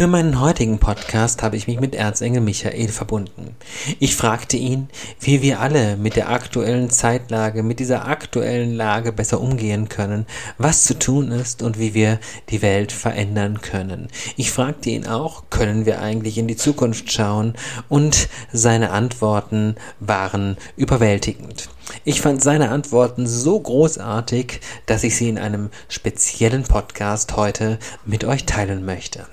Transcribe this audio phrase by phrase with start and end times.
[0.00, 3.54] Für meinen heutigen Podcast habe ich mich mit Erzengel Michael verbunden.
[3.98, 4.88] Ich fragte ihn,
[5.20, 10.24] wie wir alle mit der aktuellen Zeitlage, mit dieser aktuellen Lage besser umgehen können,
[10.56, 12.18] was zu tun ist und wie wir
[12.48, 14.08] die Welt verändern können.
[14.38, 17.52] Ich fragte ihn auch, können wir eigentlich in die Zukunft schauen?
[17.90, 21.68] Und seine Antworten waren überwältigend.
[22.04, 28.24] Ich fand seine Antworten so großartig, dass ich sie in einem speziellen Podcast heute mit
[28.24, 29.26] euch teilen möchte.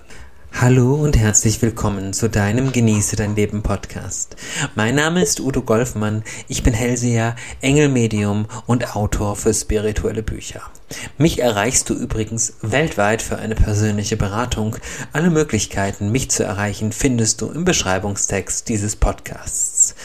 [0.53, 4.35] Hallo und herzlich willkommen zu deinem Genieße dein Leben Podcast.
[4.75, 10.61] Mein Name ist Udo Golfmann, ich bin Hellseher, Engelmedium und Autor für spirituelle Bücher.
[11.17, 14.77] Mich erreichst du übrigens weltweit für eine persönliche Beratung.
[15.13, 19.95] Alle Möglichkeiten, mich zu erreichen, findest du im Beschreibungstext dieses Podcasts.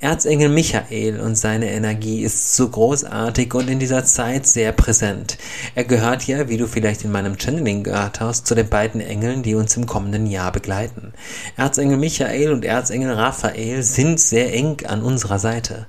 [0.00, 5.38] Erzengel Michael und seine Energie ist so großartig und in dieser Zeit sehr präsent.
[5.74, 9.42] Er gehört ja, wie du vielleicht in meinem Channeling gehört hast, zu den beiden Engeln,
[9.42, 11.14] die uns im kommenden Jahr begleiten.
[11.56, 15.86] Erzengel Michael und Erzengel Raphael sind sehr eng an unserer Seite.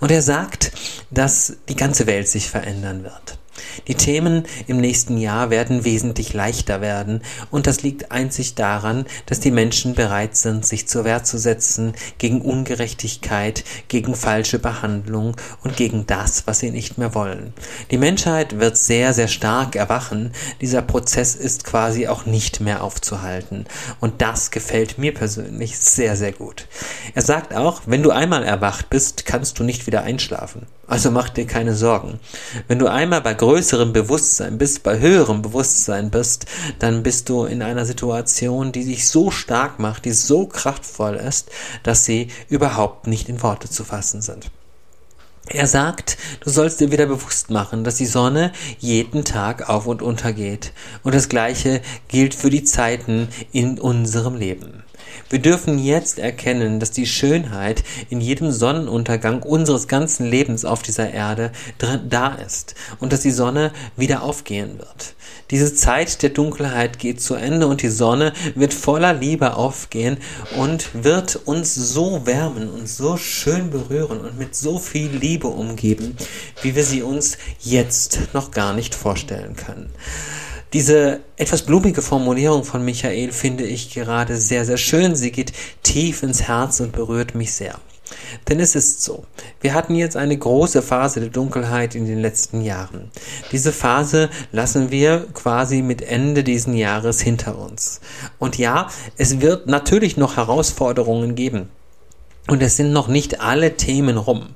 [0.00, 0.72] Und er sagt,
[1.10, 3.38] dass die ganze Welt sich verändern wird.
[3.88, 9.40] Die Themen im nächsten Jahr werden wesentlich leichter werden und das liegt einzig daran, dass
[9.40, 15.76] die Menschen bereit sind, sich zur Wehr zu setzen gegen Ungerechtigkeit, gegen falsche Behandlung und
[15.76, 17.52] gegen das, was sie nicht mehr wollen.
[17.90, 20.32] Die Menschheit wird sehr, sehr stark erwachen.
[20.60, 23.66] Dieser Prozess ist quasi auch nicht mehr aufzuhalten
[24.00, 26.66] und das gefällt mir persönlich sehr, sehr gut.
[27.14, 30.66] Er sagt auch, wenn du einmal erwacht bist, kannst du nicht wieder einschlafen.
[30.86, 32.18] Also mach dir keine Sorgen.
[32.66, 36.46] Wenn du einmal bei größerem Bewusstsein bist, bei höherem Bewusstsein bist,
[36.78, 41.50] dann bist du in einer Situation, die dich so stark macht, die so kraftvoll ist,
[41.82, 44.52] dass sie überhaupt nicht in Worte zu fassen sind.
[45.48, 50.00] Er sagt, du sollst dir wieder bewusst machen, dass die Sonne jeden Tag auf und
[50.00, 50.72] unter geht.
[51.02, 54.84] Und das Gleiche gilt für die Zeiten in unserem Leben.
[55.28, 61.10] Wir dürfen jetzt erkennen, dass die Schönheit in jedem Sonnenuntergang unseres ganzen Lebens auf dieser
[61.12, 65.14] Erde da ist und dass die Sonne wieder aufgehen wird.
[65.50, 70.18] Diese Zeit der Dunkelheit geht zu Ende und die Sonne wird voller Liebe aufgehen
[70.56, 76.16] und wird uns so wärmen und so schön berühren und mit so viel Liebe umgeben,
[76.62, 79.90] wie wir sie uns jetzt noch gar nicht vorstellen können.
[80.72, 85.16] Diese etwas blumige Formulierung von Michael finde ich gerade sehr, sehr schön.
[85.16, 87.74] Sie geht tief ins Herz und berührt mich sehr.
[88.48, 89.24] Denn es ist so,
[89.60, 93.10] wir hatten jetzt eine große Phase der Dunkelheit in den letzten Jahren.
[93.52, 98.00] Diese Phase lassen wir quasi mit Ende diesen Jahres hinter uns.
[98.38, 101.68] Und ja, es wird natürlich noch Herausforderungen geben.
[102.50, 104.48] Und es sind noch nicht alle Themen rum.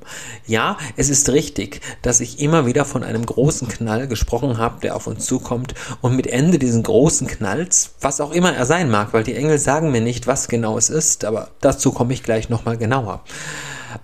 [0.48, 4.96] Ja, es ist richtig, dass ich immer wieder von einem großen Knall gesprochen habe, der
[4.96, 5.74] auf uns zukommt.
[6.00, 9.60] Und mit Ende diesen großen Knalls, was auch immer er sein mag, weil die Engel
[9.60, 13.22] sagen mir nicht, was genau es ist, aber dazu komme ich gleich nochmal genauer.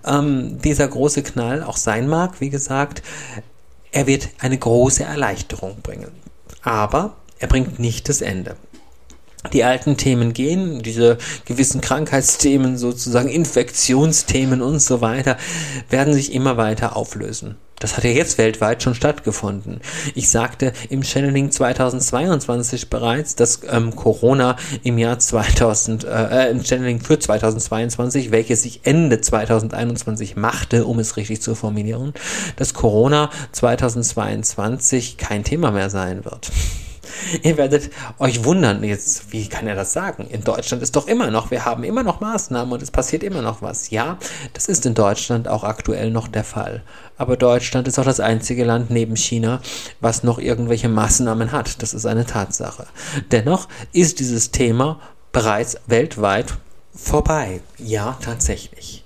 [0.05, 3.03] Ähm, dieser große Knall auch sein mag, wie gesagt,
[3.91, 6.11] er wird eine große Erleichterung bringen.
[6.61, 8.55] Aber er bringt nicht das Ende
[9.53, 15.37] die alten Themen gehen, diese gewissen Krankheitsthemen, sozusagen Infektionsthemen und so weiter,
[15.89, 17.57] werden sich immer weiter auflösen.
[17.81, 19.81] Das hat ja jetzt weltweit schon stattgefunden.
[20.13, 26.07] Ich sagte im Channeling 2022 bereits, dass ähm, Corona im Jahr 2000, äh,
[26.47, 32.13] äh, im Channeling für 2022, welches sich Ende 2021 machte, um es richtig zu formulieren,
[32.55, 36.51] dass Corona 2022 kein Thema mehr sein wird.
[37.43, 40.27] Ihr werdet euch wundern, jetzt, wie kann er das sagen?
[40.29, 43.41] In Deutschland ist doch immer noch, wir haben immer noch Maßnahmen und es passiert immer
[43.41, 43.89] noch was.
[43.89, 44.17] Ja,
[44.53, 46.83] das ist in Deutschland auch aktuell noch der Fall.
[47.17, 49.61] Aber Deutschland ist auch das einzige Land neben China,
[49.99, 51.81] was noch irgendwelche Maßnahmen hat.
[51.81, 52.87] Das ist eine Tatsache.
[53.31, 54.99] Dennoch ist dieses Thema
[55.31, 56.55] bereits weltweit
[57.01, 57.61] vorbei.
[57.77, 59.03] Ja, tatsächlich.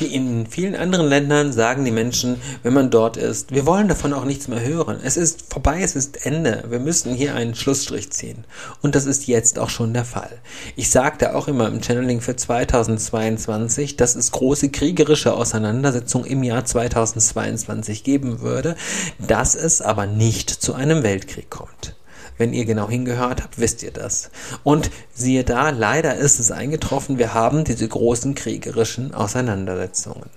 [0.00, 4.24] In vielen anderen Ländern sagen die Menschen, wenn man dort ist, wir wollen davon auch
[4.24, 4.98] nichts mehr hören.
[5.02, 6.64] Es ist vorbei, es ist Ende.
[6.68, 8.44] Wir müssen hier einen Schlussstrich ziehen.
[8.80, 10.40] Und das ist jetzt auch schon der Fall.
[10.74, 16.64] Ich sagte auch immer im Channeling für 2022, dass es große kriegerische Auseinandersetzungen im Jahr
[16.64, 18.76] 2022 geben würde,
[19.18, 21.94] dass es aber nicht zu einem Weltkrieg kommt.
[22.38, 24.30] Wenn ihr genau hingehört habt, wisst ihr das.
[24.62, 30.30] Und siehe da, leider ist es eingetroffen, wir haben diese großen kriegerischen Auseinandersetzungen.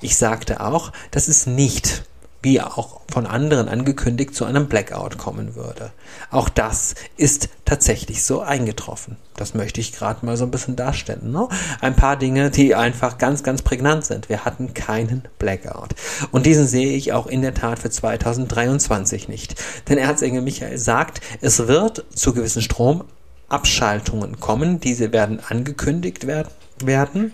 [0.00, 2.04] Ich sagte auch, dass es nicht
[2.42, 5.90] wie auch von anderen angekündigt, zu einem Blackout kommen würde.
[6.30, 9.16] Auch das ist tatsächlich so eingetroffen.
[9.36, 11.32] Das möchte ich gerade mal so ein bisschen darstellen.
[11.32, 11.48] Ne?
[11.80, 14.28] Ein paar Dinge, die einfach ganz, ganz prägnant sind.
[14.28, 15.94] Wir hatten keinen Blackout.
[16.30, 19.56] Und diesen sehe ich auch in der Tat für 2023 nicht.
[19.88, 23.04] Denn Erzengel Michael sagt, es wird zu gewissen Strom
[23.48, 24.78] Abschaltungen kommen.
[24.80, 26.48] Diese werden angekündigt werden.
[26.84, 27.32] werden.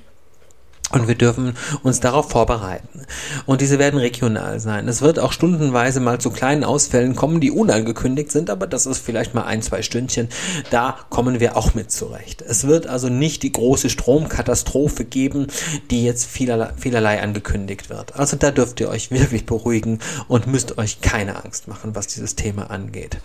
[0.93, 3.07] Und wir dürfen uns darauf vorbereiten.
[3.47, 4.87] Und diese werden regional sein.
[4.87, 8.99] Es wird auch stundenweise mal zu kleinen Ausfällen kommen, die unangekündigt sind, aber das ist
[8.99, 10.29] vielleicht mal ein, zwei Stündchen.
[10.71, 12.43] Da kommen wir auch mit zurecht.
[12.43, 15.47] Es wird also nicht die große Stromkatastrophe geben,
[15.91, 18.15] die jetzt vielerlei, vielerlei angekündigt wird.
[18.17, 22.37] Also da dürft ihr euch wirklich beruhigen und müsst euch keine Angst machen, was dieses
[22.37, 23.17] Thema angeht.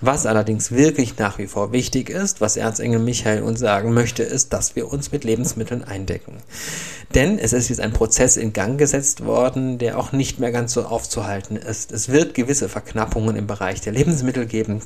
[0.00, 4.52] Was allerdings wirklich nach wie vor wichtig ist, was Erzengel Michael uns sagen möchte, ist,
[4.52, 6.38] dass wir uns mit Lebensmitteln eindecken.
[7.14, 10.74] Denn es ist jetzt ein Prozess in Gang gesetzt worden, der auch nicht mehr ganz
[10.74, 11.90] so aufzuhalten ist.
[11.90, 14.82] Es wird gewisse Verknappungen im Bereich der Lebensmittel geben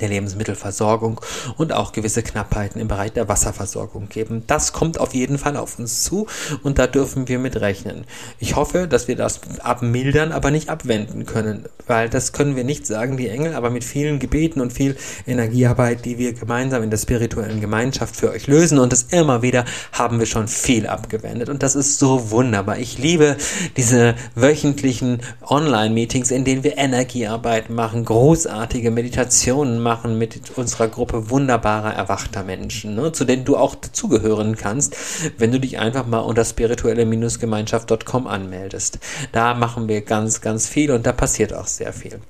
[0.00, 1.20] der Lebensmittelversorgung
[1.56, 4.44] und auch gewisse Knappheiten im Bereich der Wasserversorgung geben.
[4.46, 6.26] Das kommt auf jeden Fall auf uns zu
[6.62, 8.04] und da dürfen wir mit rechnen.
[8.38, 12.86] Ich hoffe, dass wir das abmildern, aber nicht abwenden können, weil das können wir nicht
[12.86, 14.96] sagen, die Engel, aber mit vielen Gebeten und viel
[15.26, 19.64] Energiearbeit, die wir gemeinsam in der spirituellen Gemeinschaft für euch lösen und das immer wieder
[19.92, 22.78] haben wir schon viel abgewendet und das ist so wunderbar.
[22.78, 23.36] Ich liebe
[23.76, 31.92] diese wöchentlichen Online-Meetings, in denen wir Energiearbeit machen, großartige Meditationen machen mit unserer Gruppe wunderbarer,
[31.92, 34.96] erwachter Menschen, ne, zu denen du auch dazugehören kannst,
[35.38, 38.98] wenn du dich einfach mal unter spirituelle-gemeinschaft.com anmeldest.
[39.32, 42.20] Da machen wir ganz, ganz viel und da passiert auch sehr viel.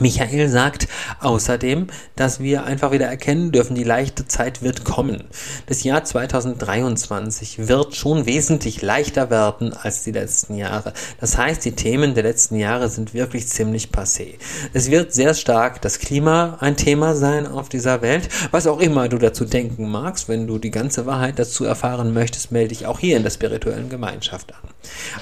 [0.00, 0.88] Michael sagt
[1.20, 1.86] außerdem,
[2.16, 5.24] dass wir einfach wieder erkennen dürfen, die leichte Zeit wird kommen.
[5.66, 10.92] Das Jahr 2023 wird schon wesentlich leichter werden als die letzten Jahre.
[11.20, 14.34] Das heißt, die Themen der letzten Jahre sind wirklich ziemlich passé.
[14.72, 18.28] Es wird sehr stark das Klima ein Thema sein auf dieser Welt.
[18.50, 22.52] Was auch immer du dazu denken magst, wenn du die ganze Wahrheit dazu erfahren möchtest,
[22.52, 24.70] melde dich auch hier in der spirituellen Gemeinschaft an.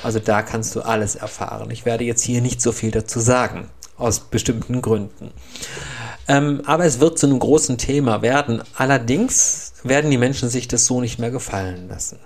[0.03, 1.71] Also da kannst du alles erfahren.
[1.71, 3.69] Ich werde jetzt hier nicht so viel dazu sagen
[4.03, 5.31] aus bestimmten Gründen.
[6.29, 8.63] Ähm, aber es wird zu einem großen Thema werden.
[8.75, 12.19] Allerdings werden die Menschen sich das so nicht mehr gefallen lassen.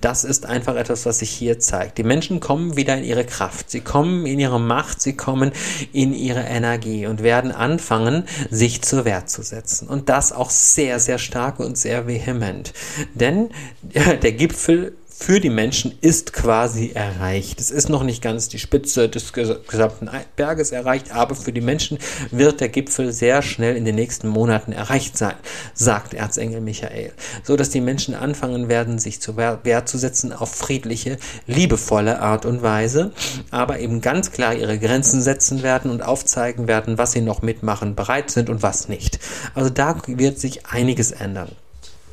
[0.00, 1.96] Das ist einfach etwas, was sich hier zeigt.
[1.96, 5.52] Die Menschen kommen wieder in ihre Kraft, sie kommen in ihre Macht, sie kommen
[5.92, 9.88] in ihre Energie und werden anfangen, sich zur Wehr zu setzen.
[9.88, 12.74] Und das auch sehr, sehr stark und sehr vehement.
[13.14, 13.50] Denn
[13.92, 17.60] ja, der Gipfel für die Menschen ist quasi erreicht.
[17.60, 21.98] Es ist noch nicht ganz die Spitze des gesamten Berges erreicht, aber für die Menschen
[22.30, 25.34] wird der Gipfel sehr schnell in den nächsten Monaten erreicht sein,
[25.74, 27.12] sagt Erzengel Michael,
[27.42, 31.18] so dass die Menschen anfangen werden, sich zur Wehr zu setzen auf friedliche,
[31.48, 33.12] liebevolle Art und Weise,
[33.50, 37.96] aber eben ganz klar ihre Grenzen setzen werden und aufzeigen werden, was sie noch mitmachen
[37.96, 39.18] bereit sind und was nicht.
[39.54, 41.50] Also da wird sich einiges ändern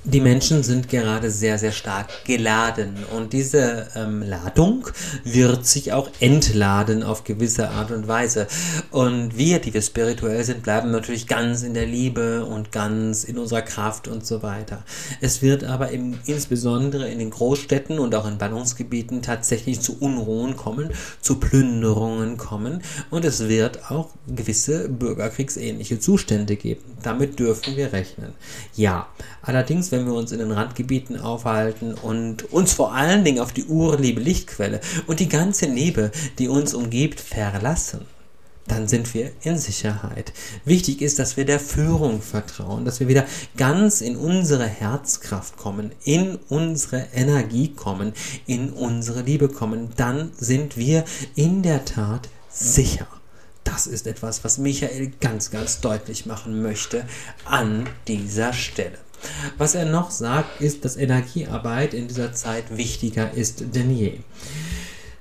[0.06, 4.88] die Menschen sind gerade sehr, sehr stark geladen und diese ähm, Ladung
[5.24, 8.46] wird sich auch entladen auf gewisse Art und Weise.
[8.92, 13.40] Und wir, die wir spirituell sind, bleiben natürlich ganz in der Liebe und ganz in
[13.40, 14.84] unserer Kraft und so weiter.
[15.22, 20.56] Es wird aber eben insbesondere in den Großstädten und auch in Ballungsgebieten tatsächlich zu Unruhen
[20.56, 26.84] kommen, zu Plünderungen kommen und es wird auch gewisse bürgerkriegsähnliche Zustände geben.
[27.02, 28.34] Damit dürfen wir rechnen.
[28.76, 29.08] Ja,
[29.42, 33.66] allerdings, wenn wir uns in den Randgebieten aufhalten und uns vor allen Dingen auf die
[33.66, 38.02] urliebe Lichtquelle und die ganze Liebe, die uns umgibt, verlassen,
[38.68, 40.34] dann sind wir in Sicherheit.
[40.66, 43.26] Wichtig ist, dass wir der Führung vertrauen, dass wir wieder
[43.56, 48.14] ganz in unsere Herzkraft kommen, in unsere Energie kommen,
[48.48, 49.90] in unsere Liebe kommen.
[49.96, 53.08] Dann sind wir in der Tat sicher.
[53.64, 57.06] Das ist etwas, was Michael ganz, ganz deutlich machen möchte
[57.46, 59.05] an dieser Stelle.
[59.58, 64.20] Was er noch sagt, ist, dass Energiearbeit in dieser Zeit wichtiger ist denn je.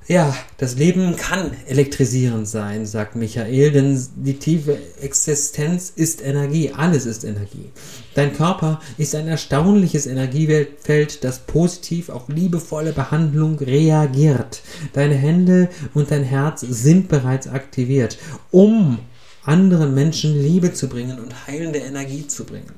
[0.07, 7.07] Ja, das Leben kann elektrisierend sein, sagt Michael, denn die tiefe Existenz ist Energie, alles
[7.07, 7.71] ist Energie.
[8.15, 14.61] Dein Körper ist ein erstaunliches Energiefeld, das positiv auf liebevolle Behandlung reagiert.
[14.93, 18.19] Deine Hände und dein Herz sind bereits aktiviert,
[18.51, 18.99] um
[19.45, 22.73] anderen Menschen Liebe zu bringen und heilende Energie zu bringen.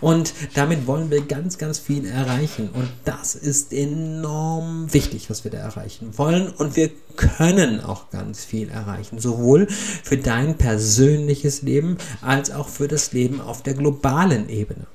[0.00, 2.68] Und damit wollen wir ganz, ganz viel erreichen.
[2.72, 6.48] Und das ist enorm wichtig, was wir da erreichen wollen.
[6.48, 9.18] Und wir können auch ganz viel erreichen.
[9.18, 14.86] Sowohl für dein persönliches Leben als auch für das Leben auf der globalen Ebene.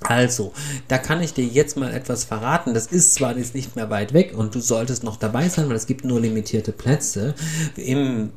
[0.00, 0.52] Also,
[0.88, 2.74] da kann ich dir jetzt mal etwas verraten.
[2.74, 5.76] Das ist zwar jetzt nicht mehr weit weg und du solltest noch dabei sein, weil
[5.76, 7.34] es gibt nur limitierte Plätze.
[7.76, 8.30] Im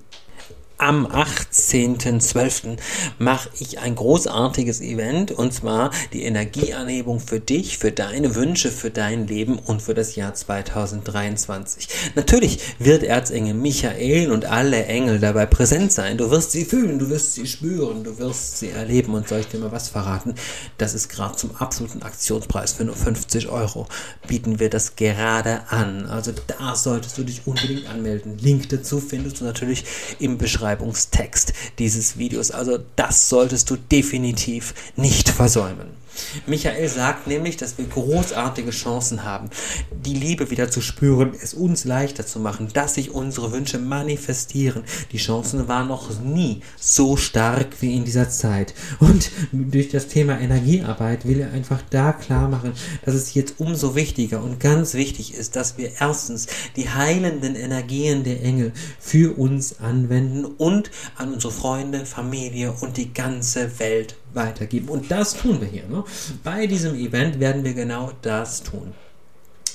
[0.78, 2.78] am 18.12.
[3.18, 8.92] mache ich ein großartiges Event und zwar die Energieanhebung für dich, für deine Wünsche, für
[8.92, 11.88] dein Leben und für das Jahr 2023.
[12.16, 16.18] Natürlich wird Erzengel Michael und alle Engel dabei präsent sein.
[16.18, 19.48] Du wirst sie fühlen, du wirst sie spüren, du wirst sie erleben und soll ich
[19.48, 20.36] dir mal was verraten?
[20.78, 23.88] Das ist gerade zum absoluten Aktionspreis für nur 50 Euro.
[24.28, 26.06] Bieten wir das gerade an.
[26.06, 28.38] Also da solltest du dich unbedingt anmelden.
[28.38, 29.84] Link dazu findest du natürlich
[30.20, 32.52] im Beschreibung Beschreibungstext dieses Videos.
[32.52, 35.88] Also das solltest du definitiv nicht versäumen.
[36.46, 39.50] Michael sagt nämlich, dass wir großartige Chancen haben,
[39.92, 44.84] die Liebe wieder zu spüren, es uns leichter zu machen, dass sich unsere Wünsche manifestieren.
[45.12, 48.74] Die Chancen waren noch nie so stark wie in dieser Zeit.
[49.00, 52.74] Und durch das Thema Energiearbeit will er einfach da klar machen,
[53.06, 58.24] dass es jetzt umso wichtiger und ganz wichtig ist, dass wir erstens die heilenden Energien
[58.24, 64.88] der Engel für uns anwenden und an unsere Freunde, Familie und die ganze Welt weitergeben.
[64.88, 65.84] Und das tun wir hier.
[65.90, 66.06] Ne?
[66.44, 68.94] Bei diesem Event werden wir genau das tun.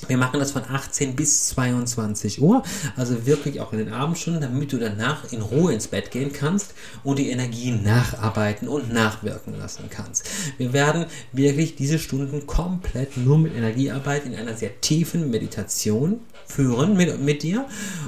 [0.07, 2.63] Wir machen das von 18 bis 22 Uhr,
[2.95, 6.73] also wirklich auch in den Abendstunden, damit du danach in Ruhe ins Bett gehen kannst
[7.03, 10.27] und die Energie nacharbeiten und nachwirken lassen kannst.
[10.57, 16.97] Wir werden wirklich diese Stunden komplett nur mit Energiearbeit in einer sehr tiefen Meditation führen
[16.97, 17.65] mit, mit dir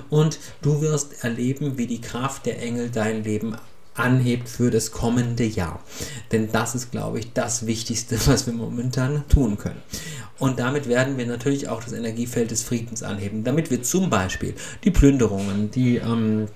[0.09, 3.55] und du wirst erleben, wie die Kraft der Engel dein Leben
[3.95, 5.79] anhebt für das kommende Jahr.
[6.31, 9.81] Denn das ist, glaube ich, das Wichtigste, was wir momentan tun können.
[10.37, 14.53] Und damit werden wir natürlich auch das Energiefeld des Friedens anheben, damit wir zum Beispiel
[14.83, 16.47] die Plünderungen, die ähm,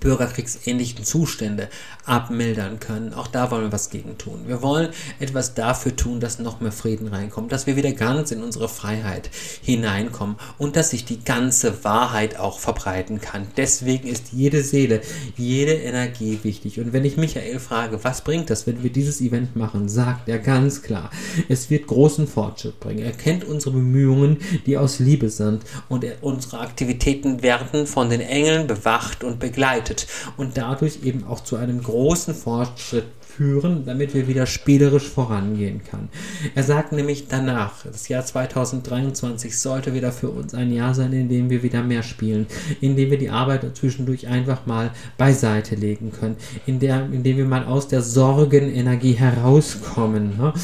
[0.00, 1.68] bürgerkriegsähnlichen Zustände
[2.04, 3.14] abmildern können.
[3.14, 4.44] Auch da wollen wir was gegen tun.
[4.46, 8.42] Wir wollen etwas dafür tun, dass noch mehr Frieden reinkommt, dass wir wieder ganz in
[8.42, 9.30] unsere Freiheit
[9.62, 13.46] hineinkommen und dass sich die ganze Wahrheit auch verbreiten kann.
[13.56, 15.00] Deswegen ist jede Seele,
[15.36, 16.78] jede Energie wichtig.
[16.80, 20.38] Und wenn ich Michael frage, was bringt das, wenn wir dieses Event machen, sagt er
[20.38, 21.10] ganz klar,
[21.48, 23.04] es wird großen Fortschritt bringen.
[23.04, 28.20] Er kennt unsere Bemühungen, die aus Liebe sind und er, unsere Aktivitäten werden von den
[28.20, 34.14] Engeln bewacht und begleitet begleitet und dadurch eben auch zu einem großen Fortschritt führen, damit
[34.14, 36.08] wir wieder spielerisch vorangehen kann.
[36.54, 41.28] Er sagt nämlich danach, das Jahr 2023 sollte wieder für uns ein Jahr sein, in
[41.28, 42.46] dem wir wieder mehr spielen,
[42.80, 47.36] in dem wir die Arbeit zwischendurch einfach mal beiseite legen können, in, der, in dem
[47.36, 50.38] wir mal aus der Sorgenenergie herauskommen.
[50.38, 50.54] Ne?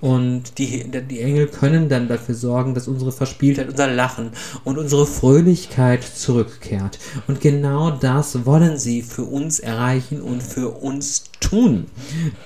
[0.00, 4.30] Und die, die Engel können dann dafür sorgen, dass unsere Verspieltheit, unser Lachen
[4.62, 6.98] und unsere Fröhlichkeit zurückkehrt.
[7.26, 11.86] Und genau das wollen sie für uns erreichen und für uns tun.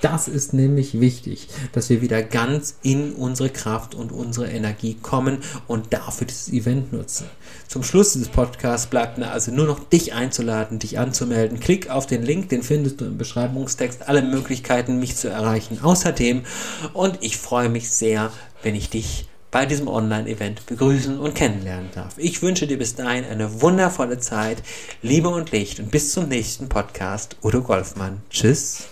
[0.00, 5.38] Das ist nämlich wichtig, dass wir wieder ganz in unsere Kraft und unsere Energie kommen
[5.66, 7.26] und dafür dieses Event nutzen.
[7.68, 11.60] Zum Schluss dieses Podcasts bleibt mir also nur noch dich einzuladen, dich anzumelden.
[11.60, 14.08] Klick auf den Link, den findest du im Beschreibungstext.
[14.08, 15.78] Alle Möglichkeiten, mich zu erreichen.
[15.82, 16.42] Außerdem,
[16.92, 18.30] und ich freue mich sehr,
[18.62, 22.14] wenn ich dich bei diesem Online-Event begrüßen und kennenlernen darf.
[22.16, 24.58] Ich wünsche dir bis dahin eine wundervolle Zeit,
[25.00, 27.36] Liebe und Licht und bis zum nächsten Podcast.
[27.40, 28.20] Udo Golfmann.
[28.30, 28.88] Tschüss.